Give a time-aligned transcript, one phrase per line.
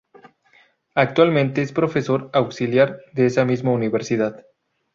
[0.95, 4.43] Actualmente es profesor auxiliar de esa misma universidad.